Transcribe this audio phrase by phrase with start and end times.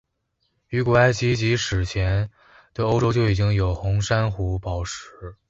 [0.69, 2.31] 于古埃及及史前
[2.73, 5.37] 的欧洲就已经有红珊瑚宝石。